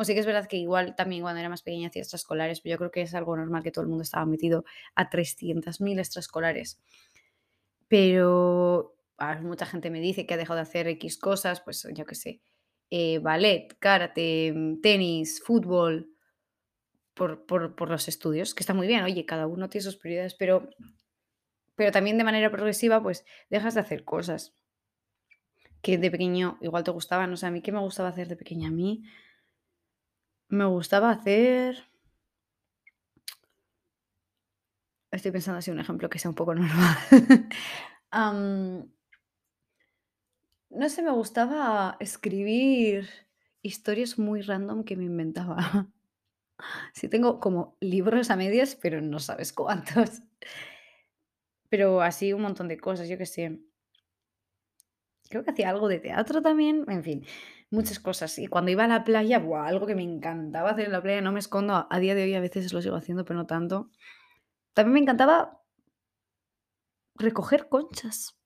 sí 0.03 0.13
que 0.13 0.19
es 0.19 0.25
verdad 0.25 0.47
que 0.47 0.57
igual 0.57 0.95
también 0.95 1.21
cuando 1.23 1.39
era 1.39 1.49
más 1.49 1.63
pequeña 1.63 1.87
hacía 1.87 2.01
extraescolares, 2.01 2.61
pero 2.61 2.73
yo 2.73 2.77
creo 2.77 2.91
que 2.91 3.01
es 3.01 3.15
algo 3.15 3.35
normal 3.35 3.63
que 3.63 3.71
todo 3.71 3.83
el 3.83 3.89
mundo 3.89 4.03
estaba 4.03 4.25
metido 4.25 4.65
a 4.95 5.09
300.000 5.09 5.99
extraescolares. 5.99 6.79
Pero 7.87 8.95
a 9.17 9.35
mucha 9.41 9.65
gente 9.65 9.89
me 9.89 10.01
dice 10.01 10.25
que 10.25 10.33
ha 10.33 10.37
dejado 10.37 10.57
de 10.57 10.63
hacer 10.63 10.87
X 10.87 11.17
cosas, 11.17 11.61
pues 11.61 11.87
yo 11.93 12.05
qué 12.05 12.15
sé, 12.15 12.41
eh, 12.89 13.19
ballet, 13.19 13.75
karate, 13.79 14.53
mm, 14.53 14.81
tenis, 14.81 15.41
fútbol, 15.43 16.11
por, 17.13 17.45
por, 17.45 17.75
por 17.75 17.89
los 17.89 18.07
estudios, 18.07 18.53
que 18.53 18.61
está 18.61 18.73
muy 18.73 18.87
bien, 18.87 19.03
oye, 19.03 19.25
cada 19.25 19.47
uno 19.47 19.69
tiene 19.69 19.83
sus 19.83 19.97
prioridades, 19.97 20.35
pero, 20.35 20.69
pero 21.77 21.91
también 21.93 22.17
de 22.17 22.25
manera 22.25 22.51
progresiva, 22.51 23.01
pues 23.01 23.23
dejas 23.49 23.75
de 23.75 23.81
hacer 23.81 24.03
cosas 24.03 24.53
que 25.81 25.97
de 25.97 26.11
pequeño 26.11 26.57
igual 26.59 26.83
te 26.83 26.91
gustaban. 26.91 27.31
O 27.31 27.37
sea, 27.37 27.47
a 27.47 27.51
mí, 27.51 27.61
¿qué 27.61 27.71
me 27.71 27.79
gustaba 27.79 28.09
hacer 28.09 28.27
de 28.27 28.35
pequeña? 28.35 28.67
A 28.67 28.71
mí 28.71 29.03
me 30.49 30.65
gustaba 30.65 31.11
hacer... 31.11 31.85
Estoy 35.11 35.31
pensando 35.31 35.59
así 35.59 35.71
un 35.71 35.79
ejemplo 35.79 36.09
que 36.09 36.19
sea 36.19 36.29
un 36.29 36.35
poco 36.35 36.53
normal. 36.55 36.97
No 40.69 40.89
sé, 40.89 41.01
me 41.03 41.11
gustaba 41.11 41.95
escribir 41.99 43.07
historias 43.61 44.17
muy 44.17 44.41
random 44.41 44.83
que 44.83 44.97
me 44.97 45.05
inventaba. 45.05 45.87
Sí, 46.91 47.07
tengo 47.07 47.39
como 47.39 47.77
libros 47.79 48.31
a 48.31 48.35
medias, 48.35 48.75
pero 48.81 48.99
no 48.99 49.19
sabes 49.19 49.53
cuántos. 49.53 50.23
Pero 51.69 52.01
así 52.01 52.33
un 52.33 52.41
montón 52.41 52.67
de 52.67 52.77
cosas, 52.77 53.09
yo 53.09 53.17
qué 53.17 53.25
sé. 53.25 53.59
Creo 55.29 55.43
que 55.43 55.51
hacía 55.51 55.69
algo 55.69 55.87
de 55.87 55.99
teatro 55.99 56.41
también, 56.41 56.85
en 56.87 57.03
fin, 57.03 57.25
muchas 57.69 57.99
cosas. 57.99 58.37
Y 58.39 58.47
cuando 58.47 58.71
iba 58.71 58.85
a 58.85 58.87
la 58.87 59.03
playa, 59.03 59.39
¡buah! 59.39 59.67
Algo 59.67 59.85
que 59.85 59.95
me 59.95 60.03
encantaba 60.03 60.69
hacer 60.71 60.85
en 60.85 60.93
la 60.93 61.01
playa, 61.01 61.21
no 61.21 61.31
me 61.31 61.39
escondo, 61.39 61.87
a 61.89 61.99
día 61.99 62.15
de 62.15 62.23
hoy 62.23 62.33
a 62.35 62.39
veces 62.39 62.71
lo 62.71 62.81
sigo 62.81 62.95
haciendo, 62.95 63.25
pero 63.25 63.37
no 63.37 63.45
tanto. 63.45 63.91
También 64.73 64.93
me 64.93 64.99
encantaba 65.01 65.61
recoger 67.15 67.67
conchas. 67.67 68.39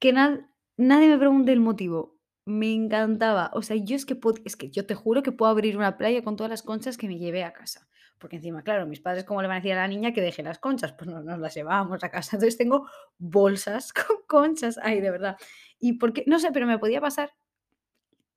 Que 0.00 0.12
nad 0.12 0.40
nadie 0.76 1.08
me 1.08 1.18
pregunte 1.18 1.52
el 1.52 1.60
motivo. 1.60 2.18
Me 2.44 2.72
encantaba. 2.72 3.50
O 3.54 3.62
sea, 3.62 3.76
yo 3.76 3.94
es 3.94 4.04
que 4.04 4.18
es 4.44 4.56
que 4.56 4.70
yo 4.70 4.86
te 4.86 4.94
juro 4.94 5.22
que 5.22 5.32
puedo 5.32 5.50
abrir 5.50 5.76
una 5.76 5.96
playa 5.96 6.24
con 6.24 6.36
todas 6.36 6.50
las 6.50 6.62
conchas 6.62 6.96
que 6.96 7.06
me 7.06 7.18
llevé 7.18 7.44
a 7.44 7.52
casa. 7.52 7.88
Porque 8.18 8.36
encima, 8.36 8.62
claro, 8.62 8.86
mis 8.86 9.00
padres, 9.00 9.24
¿cómo 9.24 9.42
le 9.42 9.48
van 9.48 9.56
a 9.56 9.60
decir 9.60 9.72
a 9.72 9.82
la 9.82 9.88
niña 9.88 10.12
que 10.12 10.20
deje 10.20 10.42
las 10.42 10.58
conchas? 10.58 10.92
Pues 10.92 11.10
no 11.10 11.22
nos 11.22 11.38
las 11.38 11.54
llevábamos 11.54 12.04
a 12.04 12.10
casa. 12.10 12.36
Entonces 12.36 12.56
tengo 12.56 12.88
bolsas 13.18 13.92
con 13.92 14.18
conchas 14.26 14.78
ahí, 14.78 15.00
de 15.00 15.10
verdad. 15.10 15.36
Y 15.78 15.94
porque 15.94 16.24
no 16.26 16.38
sé, 16.38 16.52
pero 16.52 16.66
me 16.66 16.78
podía 16.78 17.00
pasar, 17.00 17.32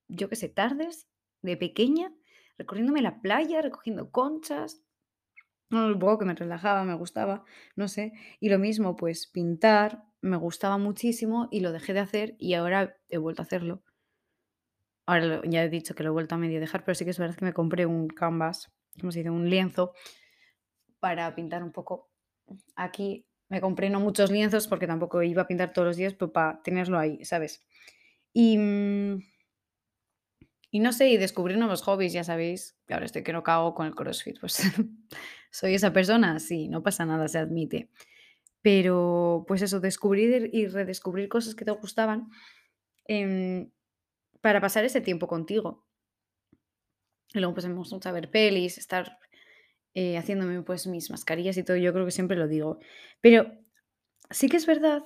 yo 0.08 0.30
qué 0.30 0.36
sé, 0.36 0.50
tardes 0.50 1.08
de 1.42 1.58
pequeña 1.58 2.12
recorriéndome 2.58 3.02
la 3.02 3.22
playa, 3.22 3.62
recogiendo 3.62 4.12
conchas. 4.12 4.82
No, 5.70 5.98
poco 6.00 6.20
que 6.20 6.26
me 6.26 6.36
relajaba, 6.36 6.84
me 6.84 6.96
gustaba, 6.96 7.44
no 7.76 7.88
sé. 7.88 8.14
Y 8.40 8.50
lo 8.50 8.60
mismo, 8.60 8.96
pues 8.96 9.28
pintar 9.28 10.04
me 10.22 10.38
gustaba 10.38 10.78
muchísimo 10.78 11.48
y 11.52 11.60
lo 11.60 11.72
dejé 11.72 11.94
de 11.94 12.00
hacer 12.00 12.36
y 12.40 12.54
ahora 12.54 12.98
he 13.10 13.18
vuelto 13.18 13.42
a 13.42 13.46
hacerlo. 13.46 13.84
Ahora 15.08 15.42
ya 15.46 15.64
he 15.64 15.70
dicho 15.70 15.94
que 15.94 16.04
lo 16.04 16.10
he 16.10 16.14
vuelto 16.14 16.36
a 16.36 16.38
medio 16.38 16.60
dejar, 16.60 16.84
pero 16.84 16.96
sí 16.96 17.04
que 17.04 17.12
es 17.12 17.20
verdad 17.20 17.36
que 17.36 17.46
me 17.46 17.54
compré 17.54 17.86
un 17.86 18.08
canvas, 18.08 18.72
¿cómo 19.00 19.12
se 19.12 19.20
dice? 19.20 19.30
Un 19.30 19.50
lienzo 19.50 19.94
para 21.00 21.34
pintar 21.36 21.64
un 21.64 21.72
poco. 21.72 22.10
Aquí 22.76 23.26
me 23.50 23.62
compré 23.62 23.90
no 23.90 24.00
muchos 24.00 24.32
lienzos 24.32 24.68
porque 24.68 24.88
tampoco 24.88 25.22
iba 25.22 25.44
a 25.44 25.48
pintar 25.48 25.74
todos 25.74 25.88
los 25.88 25.98
días, 25.98 26.14
pero 26.14 26.32
para 26.32 26.62
tenerlo 26.64 26.98
ahí, 26.98 27.24
¿sabes? 27.24 27.64
Y, 28.34 28.58
mm, 28.58 29.20
no 30.74 30.92
sé, 30.92 31.10
y 31.10 31.18
descubrir 31.18 31.58
nuevos 31.58 31.82
hobbies, 31.84 32.14
ya 32.14 32.24
sabéis, 32.24 32.78
ahora 32.90 33.06
estoy 33.06 33.24
que 33.24 33.34
no 33.34 33.44
cago 33.44 33.74
con 33.74 33.88
el 33.88 33.96
CrossFit, 33.96 34.40
pues 34.40 34.58
soy 35.52 35.76
esa 35.76 35.94
persona, 35.94 36.40
sí, 36.40 36.68
no 36.68 36.84
pasa 36.84 37.06
nada, 37.06 37.28
se 37.28 37.38
admite. 37.38 37.90
Pero, 38.62 39.46
pues 39.48 39.62
eso, 39.62 39.80
descubrir 39.80 40.50
y 40.54 40.68
redescubrir 40.68 41.30
cosas 41.30 41.56
que 41.56 41.66
te 41.66 41.72
gustaban, 41.72 42.30
em, 43.08 43.72
para 44.42 44.62
pasar 44.62 44.86
ese 44.86 45.02
tiempo 45.02 45.28
contigo. 45.28 45.85
Y 47.34 47.40
luego, 47.40 47.54
pues, 47.54 47.68
me 47.68 47.74
gusta 47.74 48.12
ver 48.12 48.30
pelis, 48.32 48.78
estar 48.78 49.18
eh, 49.96 50.18
haciéndome 50.18 50.62
pues 50.62 50.88
mis 50.88 51.10
mascarillas 51.10 51.58
y 51.58 51.64
todo, 51.64 51.78
yo 51.78 51.94
creo 51.94 52.06
que 52.06 52.12
siempre 52.12 52.38
lo 52.38 52.48
digo. 52.48 52.80
Pero 53.22 53.52
sí 54.30 54.50
que 54.50 54.58
es 54.58 54.66
verdad 54.66 55.04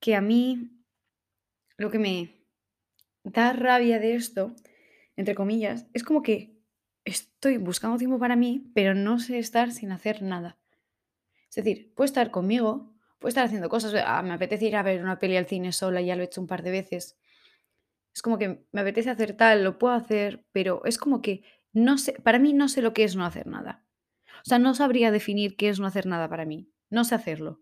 que 0.00 0.16
a 0.16 0.22
mí 0.22 0.70
lo 1.76 1.90
que 1.90 1.98
me 1.98 2.44
da 3.24 3.52
rabia 3.52 3.98
de 3.98 4.14
esto, 4.14 4.56
entre 5.16 5.34
comillas, 5.34 5.86
es 5.92 6.04
como 6.04 6.22
que 6.22 6.58
estoy 7.04 7.58
buscando 7.58 7.98
tiempo 7.98 8.18
para 8.18 8.36
mí, 8.36 8.70
pero 8.74 8.94
no 8.94 9.18
sé 9.20 9.38
estar 9.38 9.72
sin 9.72 9.92
hacer 9.92 10.22
nada. 10.22 10.58
Es 11.50 11.56
decir, 11.56 11.92
puedo 11.94 12.06
estar 12.06 12.30
conmigo, 12.30 12.94
puedo 13.18 13.30
estar 13.30 13.46
haciendo 13.46 13.68
cosas, 13.68 13.94
ah, 14.06 14.22
me 14.22 14.32
apetece 14.34 14.66
ir 14.66 14.76
a 14.76 14.82
ver 14.82 15.02
una 15.02 15.18
peli 15.18 15.36
al 15.36 15.46
cine 15.46 15.72
sola, 15.72 16.00
ya 16.00 16.16
lo 16.16 16.22
he 16.22 16.26
hecho 16.26 16.40
un 16.40 16.48
par 16.48 16.62
de 16.62 16.72
veces. 16.72 17.19
Es 18.14 18.22
como 18.22 18.38
que 18.38 18.64
me 18.72 18.80
apetece 18.80 19.10
hacer 19.10 19.36
tal, 19.36 19.64
lo 19.64 19.78
puedo 19.78 19.94
hacer, 19.94 20.44
pero 20.52 20.84
es 20.84 20.98
como 20.98 21.22
que 21.22 21.42
no 21.72 21.98
sé, 21.98 22.12
para 22.24 22.38
mí 22.38 22.52
no 22.52 22.68
sé 22.68 22.82
lo 22.82 22.92
que 22.92 23.04
es 23.04 23.16
no 23.16 23.24
hacer 23.24 23.46
nada. 23.46 23.84
O 24.44 24.48
sea, 24.48 24.58
no 24.58 24.74
sabría 24.74 25.10
definir 25.10 25.56
qué 25.56 25.68
es 25.68 25.80
no 25.80 25.86
hacer 25.86 26.06
nada 26.06 26.28
para 26.28 26.44
mí. 26.44 26.68
No 26.88 27.04
sé 27.04 27.14
hacerlo. 27.14 27.60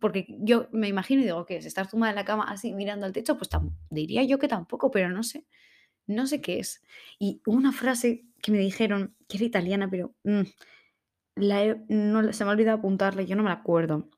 Porque 0.00 0.26
yo 0.40 0.68
me 0.72 0.88
imagino 0.88 1.22
y 1.22 1.24
digo, 1.24 1.46
¿qué 1.46 1.56
es? 1.56 1.66
¿Estar 1.66 1.88
tumbada 1.88 2.10
en 2.10 2.16
la 2.16 2.24
cama 2.24 2.44
así 2.48 2.74
mirando 2.74 3.06
al 3.06 3.12
techo? 3.12 3.38
Pues 3.38 3.48
diría 3.90 4.24
yo 4.24 4.38
que 4.38 4.48
tampoco, 4.48 4.90
pero 4.90 5.08
no 5.08 5.22
sé. 5.22 5.46
No 6.06 6.26
sé 6.26 6.40
qué 6.40 6.58
es. 6.58 6.82
Y 7.18 7.42
una 7.46 7.72
frase 7.72 8.26
que 8.42 8.50
me 8.50 8.58
dijeron, 8.58 9.16
que 9.28 9.36
era 9.36 9.46
italiana, 9.46 9.88
pero 9.90 10.14
mm, 10.24 10.42
la 11.36 11.76
no, 11.88 12.32
se 12.32 12.44
me 12.44 12.50
ha 12.50 12.54
olvidado 12.54 12.78
apuntarla, 12.78 13.22
yo 13.22 13.36
no 13.36 13.42
me 13.42 13.50
la 13.50 13.56
acuerdo. 13.56 14.08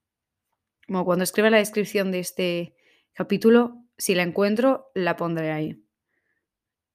Como 0.86 1.04
cuando 1.04 1.24
escriba 1.24 1.50
la 1.50 1.58
descripción 1.58 2.10
de 2.10 2.20
este 2.20 2.74
capítulo, 3.12 3.79
si 4.00 4.14
la 4.14 4.22
encuentro, 4.22 4.90
la 4.94 5.16
pondré 5.16 5.52
ahí. 5.52 5.84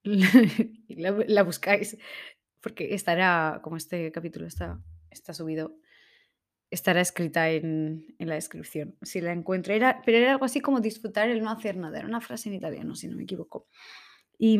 la, 0.88 1.42
buscáis, 1.44 1.96
porque 2.60 2.94
estará, 2.94 3.60
como 3.62 3.76
este 3.76 4.10
capítulo 4.10 4.46
está, 4.46 4.80
está 5.10 5.32
subido, 5.32 5.78
estará 6.68 7.00
escrita 7.00 7.48
en, 7.50 8.16
en, 8.18 8.28
la 8.28 8.34
descripción. 8.34 8.96
Si 9.02 9.20
la 9.20 9.32
encuentro, 9.32 9.72
era, 9.72 10.02
pero 10.04 10.18
era 10.18 10.32
algo 10.32 10.44
así 10.44 10.60
como 10.60 10.80
disfrutar 10.80 11.28
el 11.28 11.42
no 11.42 11.50
hacer 11.50 11.76
nada. 11.76 11.98
Era 11.98 12.08
una 12.08 12.20
frase 12.20 12.48
en 12.48 12.56
italiano, 12.56 12.96
si 12.96 13.06
no 13.06 13.16
me 13.16 13.22
equivoco. 13.22 13.68
Y, 14.36 14.58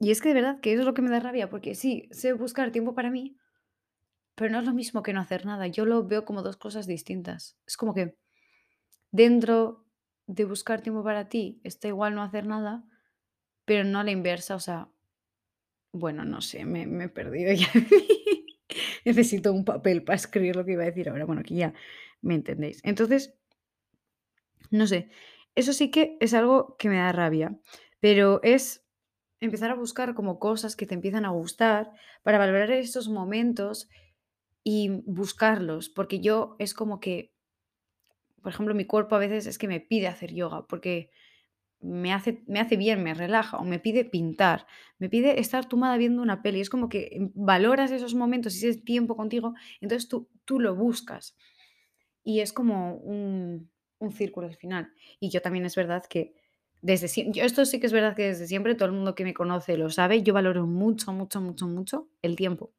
y 0.00 0.10
es 0.10 0.22
que 0.22 0.28
de 0.28 0.34
verdad 0.34 0.60
que 0.60 0.72
eso 0.72 0.80
es 0.80 0.86
lo 0.86 0.94
que 0.94 1.02
me 1.02 1.10
da 1.10 1.20
rabia, 1.20 1.50
porque 1.50 1.74
sí, 1.74 2.08
sé 2.10 2.32
buscar 2.32 2.72
tiempo 2.72 2.94
para 2.94 3.10
mí, 3.10 3.36
pero 4.34 4.50
no 4.50 4.60
es 4.60 4.64
lo 4.64 4.72
mismo 4.72 5.02
que 5.02 5.12
no 5.12 5.20
hacer 5.20 5.44
nada. 5.44 5.66
Yo 5.66 5.84
lo 5.84 6.06
veo 6.06 6.24
como 6.24 6.42
dos 6.42 6.56
cosas 6.56 6.86
distintas. 6.86 7.58
Es 7.66 7.76
como 7.76 7.92
que 7.92 8.16
dentro 9.10 9.87
de 10.28 10.44
buscar 10.44 10.82
tiempo 10.82 11.02
para 11.02 11.28
ti 11.28 11.60
está 11.64 11.88
igual 11.88 12.14
no 12.14 12.22
hacer 12.22 12.46
nada, 12.46 12.84
pero 13.64 13.82
no 13.82 13.98
a 13.98 14.04
la 14.04 14.12
inversa. 14.12 14.54
O 14.54 14.60
sea, 14.60 14.88
bueno, 15.92 16.24
no 16.24 16.40
sé, 16.40 16.64
me, 16.64 16.86
me 16.86 17.04
he 17.04 17.08
perdido 17.08 17.52
ya. 17.52 17.66
Necesito 19.04 19.52
un 19.52 19.64
papel 19.64 20.04
para 20.04 20.16
escribir 20.16 20.54
lo 20.54 20.64
que 20.64 20.72
iba 20.72 20.82
a 20.82 20.86
decir 20.86 21.08
ahora. 21.08 21.24
Bueno, 21.24 21.40
aquí 21.40 21.56
ya 21.56 21.72
me 22.20 22.34
entendéis. 22.34 22.80
Entonces, 22.84 23.34
no 24.70 24.86
sé, 24.86 25.08
eso 25.54 25.72
sí 25.72 25.90
que 25.90 26.16
es 26.20 26.34
algo 26.34 26.76
que 26.78 26.90
me 26.90 26.98
da 26.98 27.10
rabia, 27.10 27.58
pero 28.00 28.40
es 28.42 28.86
empezar 29.40 29.70
a 29.70 29.74
buscar 29.74 30.14
como 30.14 30.38
cosas 30.38 30.76
que 30.76 30.86
te 30.86 30.94
empiezan 30.94 31.24
a 31.24 31.30
gustar 31.30 31.92
para 32.22 32.38
valorar 32.38 32.70
estos 32.72 33.08
momentos 33.08 33.88
y 34.62 34.90
buscarlos, 35.06 35.88
porque 35.88 36.20
yo 36.20 36.56
es 36.58 36.74
como 36.74 37.00
que, 37.00 37.32
por 38.48 38.54
ejemplo, 38.54 38.74
mi 38.74 38.86
cuerpo 38.86 39.14
a 39.14 39.18
veces 39.18 39.46
es 39.46 39.58
que 39.58 39.68
me 39.68 39.78
pide 39.78 40.06
hacer 40.06 40.32
yoga, 40.32 40.66
porque 40.66 41.10
me 41.80 42.14
hace, 42.14 42.42
me 42.46 42.60
hace 42.60 42.78
bien, 42.78 43.02
me 43.02 43.12
relaja, 43.12 43.58
o 43.58 43.64
me 43.64 43.78
pide 43.78 44.06
pintar, 44.06 44.66
me 44.98 45.10
pide 45.10 45.38
estar 45.38 45.68
tumbada 45.68 45.98
viendo 45.98 46.22
una 46.22 46.40
peli. 46.40 46.62
Es 46.62 46.70
como 46.70 46.88
que 46.88 47.10
em, 47.12 47.30
valoras 47.34 47.90
esos 47.90 48.14
momentos 48.14 48.56
y 48.56 48.66
ese 48.66 48.80
tiempo 48.80 49.18
contigo, 49.18 49.52
entonces 49.82 50.08
tú, 50.08 50.30
tú 50.46 50.60
lo 50.60 50.74
buscas. 50.74 51.36
Y 52.24 52.40
es 52.40 52.54
como 52.54 52.94
un, 52.94 53.70
un 53.98 54.12
círculo 54.12 54.46
al 54.46 54.56
final. 54.56 54.94
Y 55.20 55.28
yo 55.28 55.42
también 55.42 55.66
es 55.66 55.76
verdad 55.76 56.06
que 56.08 56.34
desde 56.80 57.08
siempre, 57.08 57.44
esto 57.44 57.66
sí 57.66 57.80
que 57.80 57.86
es 57.86 57.92
verdad 57.92 58.16
que 58.16 58.28
desde 58.28 58.46
siempre 58.46 58.76
todo 58.76 58.86
el 58.86 58.94
mundo 58.94 59.14
que 59.14 59.24
me 59.24 59.34
conoce 59.34 59.76
lo 59.76 59.90
sabe, 59.90 60.22
yo 60.22 60.32
valoro 60.32 60.66
mucho, 60.66 61.12
mucho, 61.12 61.42
mucho, 61.42 61.66
mucho 61.66 62.08
el 62.22 62.34
tiempo. 62.34 62.72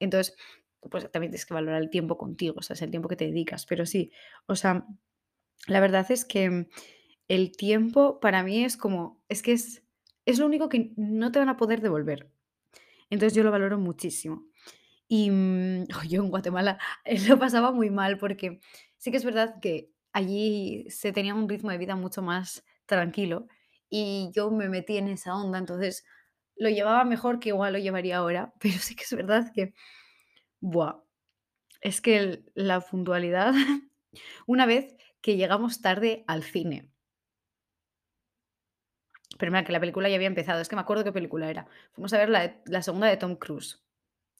Entonces, 0.00 0.34
pues 0.80 1.10
también 1.10 1.30
tienes 1.30 1.46
que 1.46 1.54
valorar 1.54 1.82
el 1.82 1.90
tiempo 1.90 2.16
contigo, 2.16 2.56
o 2.58 2.62
sea, 2.62 2.74
es 2.74 2.82
el 2.82 2.90
tiempo 2.90 3.08
que 3.08 3.16
te 3.16 3.26
dedicas. 3.26 3.66
Pero 3.66 3.86
sí, 3.86 4.12
o 4.46 4.56
sea, 4.56 4.86
la 5.66 5.80
verdad 5.80 6.06
es 6.10 6.24
que 6.24 6.68
el 7.28 7.52
tiempo 7.56 8.20
para 8.20 8.42
mí 8.42 8.64
es 8.64 8.76
como, 8.76 9.22
es 9.28 9.42
que 9.42 9.52
es, 9.52 9.82
es 10.26 10.38
lo 10.38 10.46
único 10.46 10.68
que 10.68 10.92
no 10.96 11.32
te 11.32 11.38
van 11.38 11.48
a 11.48 11.56
poder 11.56 11.80
devolver. 11.80 12.30
Entonces 13.10 13.36
yo 13.36 13.42
lo 13.42 13.50
valoro 13.50 13.78
muchísimo. 13.78 14.46
Y 15.08 15.30
mm, 15.30 15.84
yo 16.08 16.22
en 16.22 16.30
Guatemala 16.30 16.78
lo 17.28 17.38
pasaba 17.38 17.72
muy 17.72 17.90
mal 17.90 18.18
porque 18.18 18.60
sí 18.96 19.10
que 19.10 19.16
es 19.16 19.24
verdad 19.24 19.60
que 19.60 19.90
allí 20.12 20.86
se 20.88 21.12
tenía 21.12 21.34
un 21.34 21.48
ritmo 21.48 21.70
de 21.70 21.78
vida 21.78 21.96
mucho 21.96 22.22
más 22.22 22.64
tranquilo 22.86 23.48
y 23.90 24.30
yo 24.34 24.50
me 24.50 24.68
metí 24.68 24.96
en 24.96 25.08
esa 25.08 25.36
onda, 25.36 25.58
entonces 25.58 26.04
lo 26.56 26.70
llevaba 26.70 27.04
mejor 27.04 27.38
que 27.38 27.50
igual 27.50 27.74
lo 27.74 27.78
llevaría 27.78 28.18
ahora, 28.18 28.54
pero 28.60 28.78
sí 28.78 28.94
que 28.96 29.04
es 29.04 29.12
verdad 29.12 29.52
que, 29.54 29.74
buah, 30.60 31.02
es 31.80 32.00
que 32.00 32.44
la 32.54 32.80
puntualidad, 32.80 33.54
una 34.46 34.66
vez 34.66 34.96
que 35.20 35.36
llegamos 35.36 35.82
tarde 35.82 36.24
al 36.26 36.42
cine, 36.42 36.90
pero 39.38 39.52
mira, 39.52 39.64
que 39.64 39.72
la 39.72 39.80
película 39.80 40.08
ya 40.08 40.16
había 40.16 40.28
empezado. 40.28 40.60
Es 40.60 40.68
que 40.68 40.76
me 40.76 40.82
acuerdo 40.82 41.04
qué 41.04 41.12
película 41.12 41.50
era. 41.50 41.66
Fuimos 41.92 42.12
a 42.12 42.18
ver 42.18 42.28
la, 42.30 42.56
la 42.66 42.82
segunda 42.82 43.06
de 43.06 43.16
Tom 43.16 43.36
Cruise. 43.36 43.82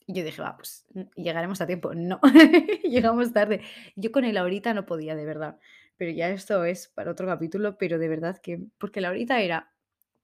Y 0.06 0.14
yo 0.14 0.24
dije, 0.24 0.40
va, 0.40 0.56
pues 0.56 0.86
llegaremos 1.16 1.60
a 1.60 1.66
tiempo. 1.66 1.94
No, 1.94 2.20
llegamos 2.84 3.32
tarde. 3.32 3.62
Yo 3.96 4.12
con 4.12 4.24
el 4.24 4.36
ahorita 4.36 4.72
no 4.74 4.86
podía, 4.86 5.16
de 5.16 5.24
verdad. 5.24 5.58
Pero 5.96 6.12
ya 6.12 6.28
esto 6.28 6.64
es 6.64 6.88
para 6.88 7.10
otro 7.10 7.26
capítulo, 7.26 7.76
pero 7.78 7.98
de 7.98 8.08
verdad 8.08 8.38
que, 8.40 8.60
porque 8.78 9.00
la 9.00 9.08
ahorita 9.08 9.40
era 9.40 9.72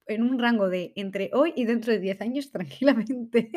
en 0.06 0.22
un 0.22 0.38
rango 0.38 0.68
de 0.68 0.92
entre 0.96 1.30
hoy 1.34 1.52
y 1.56 1.64
dentro 1.64 1.92
de 1.92 2.00
10 2.00 2.20
años 2.20 2.50
tranquilamente. 2.52 3.50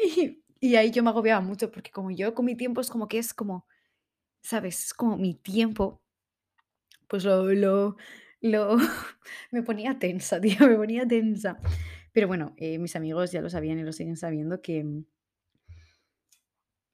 y, 0.60 0.76
ahí 0.76 0.90
yo 0.90 1.02
me 1.02 1.10
agobiaba 1.10 1.40
mucho, 1.40 1.70
porque 1.70 1.90
como 1.90 2.10
yo 2.10 2.34
con 2.34 2.44
mi 2.44 2.56
tiempo 2.56 2.80
es 2.80 2.90
como 2.90 3.08
que 3.08 3.18
es 3.18 3.34
como, 3.34 3.66
¿sabes? 4.42 4.86
Es 4.86 4.94
como 4.94 5.16
mi 5.16 5.34
tiempo, 5.34 6.02
pues 7.08 7.24
lo, 7.24 7.52
lo, 8.40 8.76
me 9.50 9.62
ponía 9.62 9.98
tensa, 9.98 10.40
tío, 10.40 10.66
me 10.66 10.76
ponía 10.76 11.06
tensa. 11.06 11.58
Pero 12.12 12.28
bueno, 12.28 12.54
eh, 12.56 12.78
mis 12.78 12.96
amigos 12.96 13.32
ya 13.32 13.40
lo 13.40 13.50
sabían 13.50 13.78
y 13.78 13.82
lo 13.82 13.92
siguen 13.92 14.16
sabiendo 14.16 14.60
que 14.62 14.82
mm, 14.84 15.04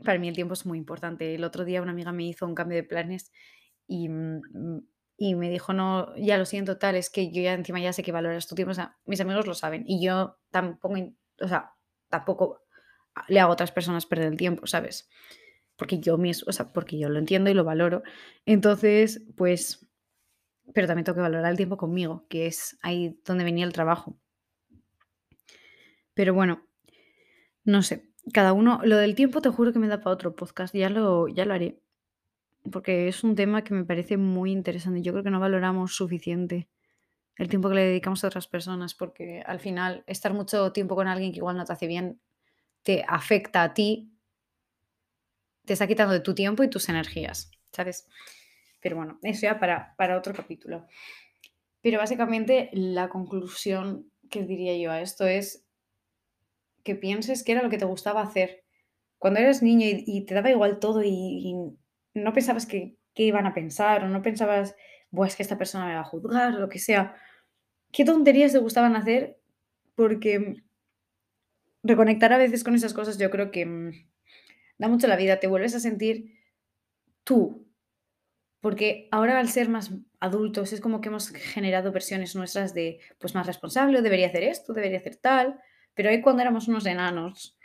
para 0.05 0.19
mí 0.19 0.29
el 0.29 0.35
tiempo 0.35 0.55
es 0.55 0.67
muy 0.67 0.79
importante. 0.79 1.35
El 1.35 1.45
otro 1.45 1.65
día 1.65 1.83
una 1.83 1.93
amiga 1.93 2.13
me 2.13 2.25
hizo 2.25 2.47
un 2.47 2.55
cambio 2.55 2.77
de 2.77 2.85
planes 2.85 3.33
y, 3.87 4.09
mm, 4.09 4.41
y 5.19 5.35
me 5.35 5.51
dijo, 5.51 5.73
no, 5.73 6.15
ya 6.17 6.37
lo 6.39 6.45
siento, 6.45 6.79
tal, 6.79 6.97
es 6.97 7.09
que 7.11 7.33
yo 7.33 7.43
ya 7.43 7.55
encima 7.55 7.81
ya 7.81 7.93
sé 7.93 8.03
que 8.03 8.13
valoras 8.13 8.47
tu 8.47 8.55
tiempo. 8.55 8.73
O 8.73 8.75
sea, 8.75 8.99
mis 9.07 9.21
amigos 9.21 9.47
lo 9.47 9.55
saben 9.55 9.85
y 9.87 10.05
yo 10.05 10.39
tampoco, 10.51 10.95
o 11.41 11.49
sea, 11.49 11.73
tampoco 12.11 12.66
le 13.29 13.41
hago 13.41 13.51
a 13.51 13.55
otras 13.55 13.73
personas 13.73 14.07
perder 14.07 14.29
el 14.29 14.37
tiempo, 14.37 14.67
¿sabes? 14.67 15.09
Porque 15.77 15.99
yo 15.99 16.19
mismo, 16.19 16.47
o 16.49 16.53
sea, 16.53 16.73
porque 16.73 16.99
yo 16.99 17.09
lo 17.09 17.19
entiendo 17.19 17.51
y 17.51 17.55
lo 17.55 17.65
valoro. 17.65 18.03
Entonces, 18.45 19.23
pues 19.37 19.87
pero 20.73 20.87
también 20.87 21.05
tengo 21.05 21.17
que 21.17 21.23
valorar 21.23 21.51
el 21.51 21.57
tiempo 21.57 21.77
conmigo, 21.77 22.27
que 22.29 22.47
es 22.47 22.79
ahí 22.83 23.21
donde 23.25 23.45
venía 23.45 23.65
el 23.65 23.73
trabajo. 23.73 24.19
Pero 26.15 26.35
bueno, 26.35 26.67
no 27.65 27.83
sé, 27.83 28.11
cada 28.33 28.53
uno, 28.53 28.81
lo 28.85 28.97
del 28.97 29.15
tiempo 29.15 29.41
te 29.41 29.51
juro 29.51 29.73
que 29.73 29.79
me 29.79 29.89
da 29.89 30.01
para 30.01 30.15
otro 30.15 30.35
podcast, 30.35 30.75
ya 30.75 30.91
lo, 30.91 31.29
ya 31.29 31.45
lo 31.45 31.55
haré, 31.55 31.81
porque 32.73 33.09
es 33.09 33.23
un 33.23 33.35
tema 33.35 33.63
que 33.63 33.75
me 33.75 33.85
parece 33.85 34.17
muy 34.17 34.51
interesante. 34.51 35.03
Yo 35.03 35.13
creo 35.13 35.25
que 35.25 35.31
no 35.31 35.41
valoramos 35.41 35.95
suficiente 35.95 36.69
el 37.37 37.49
tiempo 37.49 37.69
que 37.69 37.75
le 37.75 37.83
dedicamos 37.83 38.25
a 38.25 38.29
otras 38.29 38.49
personas, 38.49 38.95
porque 38.95 39.43
al 39.47 39.61
final 39.61 40.05
estar 40.07 40.33
mucho 40.33 40.73
tiempo 40.73 40.97
con 40.97 41.07
alguien 41.07 41.33
que 41.33 41.39
igual 41.39 41.57
no 41.57 41.65
te 41.65 41.73
hace 41.75 41.87
bien, 41.87 42.19
te 42.87 43.05
afecta 43.09 43.65
a 43.65 43.75
ti, 43.75 44.13
te 45.65 45.73
está 45.73 45.89
quitando 45.89 46.15
de 46.15 46.21
tu 46.21 46.37
tiempo 46.37 46.63
y 46.63 46.71
tus 46.71 46.89
energías, 46.89 47.51
¿sabes? 47.73 48.07
Pero 48.81 48.95
bueno, 48.95 49.19
eso 49.25 49.41
ya 49.41 49.59
para, 49.59 49.97
para 49.97 50.17
otro 50.17 50.33
capítulo. 50.33 50.87
Pero 51.83 51.99
básicamente 51.99 52.71
la 52.73 53.09
conclusión 53.09 54.09
que 54.31 54.45
diría 54.45 54.79
yo 54.79 54.93
a 54.93 55.01
esto 55.01 55.27
es 55.27 55.67
que 56.85 56.95
pienses 56.95 57.43
que 57.43 57.51
era 57.51 57.63
lo 57.65 57.71
que 57.71 57.79
te 57.79 57.87
gustaba 57.87 58.23
hacer. 58.23 58.63
Cuando 59.19 59.41
eras 59.41 59.65
niño 59.65 59.89
y, 59.91 60.25
te 60.25 60.35
daba 60.35 60.51
igual 60.51 60.79
todo 60.79 61.03
y, 61.03 61.57
no 62.15 62.33
pensabas 62.33 62.67
que, 62.67 62.97
iban 63.17 63.47
a 63.47 63.55
pensar 63.55 64.05
o 64.05 64.09
no 64.09 64.23
pensabas, 64.23 64.77
pues 65.11 65.33
es 65.33 65.37
que 65.37 65.43
esta 65.43 65.59
persona 65.59 65.87
me 65.87 65.95
va 65.95 66.03
a 66.03 66.05
juzgar 66.05 66.55
o 66.55 66.61
lo 66.61 66.69
que 66.69 66.79
sea. 66.79 67.17
¿Qué 67.91 68.05
tonterías 68.05 68.53
te 68.53 68.59
gustaban 68.59 68.95
hacer? 68.95 69.41
Porque 69.97 70.66
reconectar 71.87 72.33
a 72.33 72.39
veces 72.39 72.65
con 72.65 72.75
esas 72.75 72.95
cosas 72.95 73.19
yo 73.19 73.31
creo 73.31 73.51
que 73.51 73.67
mm, 73.67 73.93
da 74.79 74.89
mucho 74.89 75.07
la 75.07 75.17
vida, 75.17 75.41
te 75.41 75.47
vuelves 75.47 75.75
a 75.75 75.81
sentir 75.81 76.39
tú, 77.25 77.67
porque 78.61 79.09
ahora 79.11 79.39
al 79.39 79.49
ser 79.49 79.69
más 79.69 79.93
adultos 80.21 80.73
es 80.73 80.81
como 80.81 81.01
que 81.01 81.09
hemos 81.09 81.31
generado 81.31 81.93
versiones 81.93 82.35
nuestras 82.35 82.75
de, 82.75 83.01
pues 83.19 83.35
más 83.35 83.47
responsable, 83.47 84.03
debería 84.03 84.29
hacer 84.29 84.43
esto, 84.43 84.73
debería 84.73 84.99
hacer 84.99 85.17
tal, 85.17 85.61
pero 85.95 86.11
ahí 86.11 86.21
cuando 86.21 86.43
éramos 86.43 86.69
unos 86.69 86.87
enanos, 86.87 87.57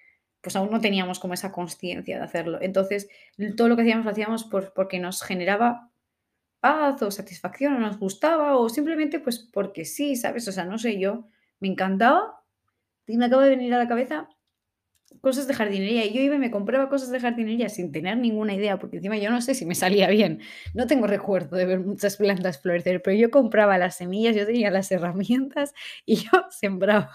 pues 0.42 0.56
aún 0.56 0.72
no 0.72 0.82
teníamos 0.82 1.20
como 1.20 1.34
esa 1.34 1.52
consciencia 1.52 2.18
de 2.18 2.24
hacerlo. 2.24 2.60
Entonces, 2.62 3.10
todo 3.56 3.68
lo 3.68 3.76
que 3.76 3.84
hacíamos 3.84 4.06
lo 4.06 4.12
hacíamos 4.12 4.44
por, 4.46 4.74
porque 4.74 5.00
nos 5.00 5.22
generaba 5.22 5.92
paz 6.60 7.02
o 7.02 7.12
satisfacción 7.12 7.74
o 7.74 7.80
nos 7.80 7.98
gustaba 7.98 8.58
o 8.58 8.70
simplemente 8.70 9.20
pues 9.20 9.40
porque 9.40 9.86
sí, 9.86 10.16
¿sabes? 10.16 10.48
O 10.48 10.52
sea, 10.52 10.66
no 10.66 10.78
sé, 10.78 11.00
yo 11.00 11.28
me 11.60 11.68
encantaba 11.68 12.41
y 13.08 13.18
me 13.18 13.26
acaba 13.26 13.44
de 13.44 13.50
venir 13.52 13.74
a 13.74 13.78
la 13.78 13.88
cabeza 13.88 14.30
cosas 15.20 15.48
de 15.48 15.54
jardinería 15.54 16.06
y 16.06 16.14
yo 16.14 16.22
iba 16.22 16.36
y 16.36 16.40
me 16.40 16.52
compraba 16.52 16.90
cosas 16.90 17.12
de 17.12 17.20
jardinería 17.20 17.70
sin 17.70 17.92
tener 17.92 18.18
ninguna 18.18 18.54
idea, 18.54 18.80
porque 18.80 18.98
encima 18.98 19.18
yo 19.18 19.30
no 19.30 19.42
sé 19.42 19.56
si 19.56 19.66
me 19.66 19.76
salía 19.76 20.08
bien. 20.08 20.42
No 20.74 20.88
tengo 20.88 21.08
recuerdo 21.08 21.58
de 21.58 21.66
ver 21.66 21.80
muchas 21.80 22.18
plantas 22.18 22.62
florecer, 22.62 23.02
pero 23.02 23.18
yo 23.18 23.30
compraba 23.30 23.78
las 23.78 23.98
semillas, 23.98 24.36
yo 24.36 24.46
tenía 24.46 24.72
las 24.72 24.92
herramientas 24.92 25.74
y 26.06 26.16
yo 26.18 26.32
sembraba. 26.50 27.12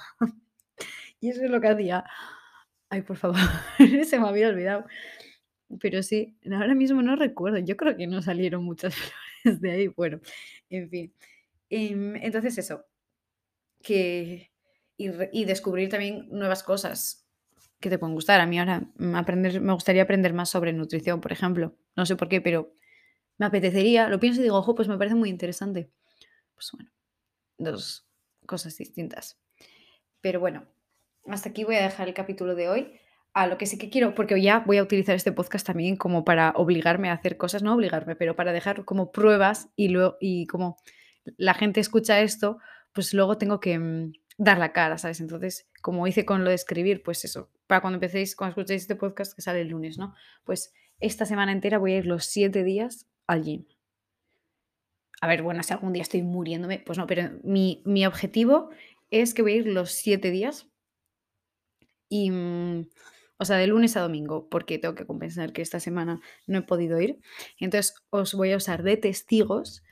Y 1.21 1.31
eso 1.31 1.43
es 1.45 1.51
lo 1.51 1.61
que 1.61 1.69
hacía. 1.69 2.05
Ay, 2.91 3.03
por 3.03 3.17
favor, 3.17 3.39
se 4.05 4.21
me 4.21 4.29
había 4.29 4.49
olvidado. 4.49 4.85
Pero 5.81 6.03
sí, 6.03 6.37
ahora 6.53 6.75
mismo 6.75 7.03
no 7.03 7.17
recuerdo. 7.17 7.59
Yo 7.59 7.77
creo 7.77 7.97
que 7.97 8.07
no 8.07 8.23
salieron 8.23 8.65
muchas 8.65 8.95
flores 9.43 9.61
de 9.61 9.71
ahí. 9.73 9.89
Bueno, 9.89 10.21
en 10.71 10.89
fin. 10.91 11.15
Em, 11.71 12.17
entonces 12.17 12.59
eso, 12.59 12.85
que 13.83 14.53
y, 14.97 15.45
descubrir 15.45 15.89
también 15.89 16.29
nuevas 16.31 16.63
cosas 16.63 17.27
que 17.81 17.91
te 17.91 17.99
pueden 17.99 18.15
gustar. 18.15 18.41
A 18.41 18.47
mí 18.47 18.59
ahora 18.59 18.83
aprender, 19.15 19.61
me 19.61 19.73
gustaría 19.73 20.03
aprender 20.03 20.33
más 20.33 20.49
sobre 20.49 20.73
nutrición, 20.73 21.21
por 21.21 21.33
ejemplo. 21.33 21.77
No 21.95 22.07
sé 22.07 22.17
por 22.17 22.29
qué, 22.29 22.41
pero 22.41 22.73
me 23.39 23.47
apetecería. 23.47 24.09
Lo 24.09 24.19
pienso 24.19 24.41
y 24.41 24.45
digo, 24.45 24.57
ojo, 24.57 24.75
pues 24.75 24.89
me 24.89 24.97
parece 24.97 25.15
muy 25.15 25.29
interesante. 25.29 25.91
Pues 26.55 26.71
bueno, 26.73 26.91
dos 27.59 28.09
cosas 28.47 28.77
distintas. 28.77 29.39
Pero 30.21 30.41
bueno, 30.41 30.67
hasta 31.27 31.51
aquí 31.51 31.65
voy 31.65 31.77
a 31.77 31.83
dejar 31.83 32.09
el 32.09 32.15
capítulo 32.15 32.55
de 32.55 32.69
hoy. 32.69 33.01
A 33.35 33.47
lo 33.47 33.59
que 33.59 33.67
sí 33.67 33.77
que 33.77 33.91
quiero, 33.91 34.15
porque 34.15 34.41
ya 34.41 34.61
voy 34.61 34.79
a 34.79 34.83
utilizar 34.83 35.15
este 35.15 35.31
podcast 35.31 35.67
también 35.67 35.97
como 35.97 36.25
para 36.25 36.53
obligarme 36.57 37.11
a 37.11 37.13
hacer 37.13 37.37
cosas, 37.37 37.63
no 37.63 37.75
obligarme, 37.75 38.17
pero 38.17 38.35
para 38.35 38.51
dejar 38.51 38.87
como 38.87 39.13
pruebas 39.13 39.69
y 39.77 39.89
luego 39.89 40.17
y 40.21 40.47
como 40.47 40.79
la 41.37 41.53
gente 41.53 41.81
escucha 41.81 42.23
esto, 42.23 42.57
pues 42.95 43.13
luego 43.13 43.37
tengo 43.37 43.61
que 43.61 43.79
mm, 43.79 44.13
dar 44.39 44.59
la 44.59 44.73
cara, 44.73 44.99
¿sabes? 44.99 45.21
Entonces, 45.21 45.69
como 45.83 46.07
hice 46.07 46.25
con 46.25 46.45
lo 46.45 46.51
de 46.51 46.57
escribir, 46.57 47.03
pues 47.03 47.25
eso, 47.25 47.51
para 47.67 47.81
cuando 47.81 47.97
empecéis, 47.97 48.37
cuando 48.37 48.51
escuchéis 48.53 48.83
este 48.83 48.97
podcast 48.97 49.35
que 49.35 49.43
sale 49.43 49.63
el 49.63 49.69
lunes, 49.69 49.99
¿no? 49.99 50.15
Pues 50.45 50.73
esta 51.01 51.25
semana 51.25 51.53
entera 51.53 51.79
voy 51.79 51.93
a 51.93 51.99
ir 51.99 52.07
los 52.07 52.25
siete 52.27 52.65
días 52.65 53.07
al 53.27 53.43
gym. 53.43 53.67
A 55.21 55.27
ver, 55.27 55.43
bueno, 55.43 55.63
si 55.63 55.73
algún 55.73 55.93
día 55.93 56.03
estoy 56.03 56.23
muriéndome, 56.23 56.81
pues 56.85 56.99
no, 56.99 57.07
pero 57.07 57.31
mi, 57.43 57.83
mi 57.87 58.05
objetivo 58.07 58.71
es 59.11 59.33
que 59.33 59.43
voy 59.43 59.53
a 59.53 59.57
ir 59.57 59.67
los 59.67 59.93
siete 59.93 60.31
días 60.31 60.69
y, 62.09 62.31
mm, 62.31 62.89
o 63.39 63.45
sea, 63.45 63.57
de 63.57 63.67
lunes 63.67 63.97
a 63.97 64.01
domingo, 64.01 64.49
porque 64.49 64.79
tengo 64.79 64.95
que 64.95 65.07
compensar 65.07 65.53
que 65.53 65.63
esta 65.63 65.81
semana 65.81 66.21
no 66.47 66.59
he 66.59 66.63
podido 66.63 67.01
ir. 67.01 67.19
Entonces, 67.59 67.95
os 68.11 68.35
voy 68.35 68.53
a 68.53 68.57
usar 68.57 68.83
de 68.83 68.97
testigos 68.97 69.83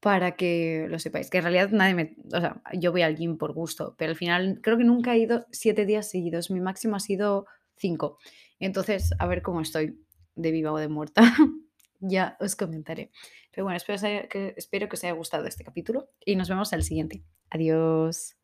para 0.00 0.36
que 0.36 0.86
lo 0.88 0.98
sepáis. 0.98 1.30
Que 1.30 1.38
en 1.38 1.44
realidad 1.44 1.70
nadie 1.70 1.94
me. 1.94 2.16
O 2.32 2.40
sea, 2.40 2.62
yo 2.74 2.92
voy 2.92 3.02
al 3.02 3.16
gym 3.16 3.36
por 3.38 3.52
gusto, 3.52 3.94
pero 3.98 4.10
al 4.10 4.16
final 4.16 4.60
creo 4.62 4.78
que 4.78 4.84
nunca 4.84 5.14
he 5.14 5.18
ido 5.18 5.46
siete 5.50 5.86
días 5.86 6.08
seguidos. 6.10 6.50
Mi 6.50 6.60
máximo 6.60 6.96
ha 6.96 7.00
sido 7.00 7.46
cinco. 7.76 8.18
Entonces, 8.60 9.10
a 9.18 9.26
ver 9.26 9.42
cómo 9.42 9.60
estoy 9.60 9.98
de 10.34 10.50
viva 10.50 10.72
o 10.72 10.78
de 10.78 10.88
muerta. 10.88 11.22
ya 12.00 12.36
os 12.40 12.54
comentaré. 12.56 13.10
Pero 13.52 13.64
bueno, 13.64 13.76
espero, 13.76 14.00
que- 14.28 14.54
espero 14.56 14.88
que 14.88 14.94
os 14.96 15.04
haya 15.04 15.12
gustado 15.14 15.46
este 15.46 15.64
capítulo 15.64 16.10
y 16.24 16.36
nos 16.36 16.48
vemos 16.48 16.72
al 16.72 16.82
siguiente. 16.84 17.24
Adiós. 17.50 18.36